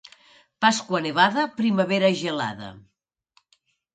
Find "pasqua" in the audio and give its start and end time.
0.63-1.01